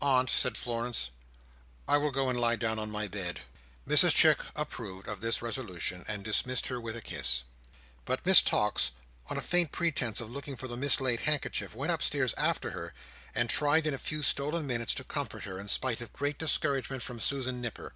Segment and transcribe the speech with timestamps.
[0.00, 1.10] "Aunt," said Florence,
[1.88, 3.40] "I will go and lie down on my bed."
[3.88, 7.42] Mrs Chick approved of this resolution, and dismissed her with a kiss.
[8.04, 8.92] But Miss Tox,
[9.30, 12.94] on a faint pretence of looking for the mislaid handkerchief, went upstairs after her;
[13.34, 17.02] and tried in a few stolen minutes to comfort her, in spite of great discouragement
[17.02, 17.92] from Susan Nipper.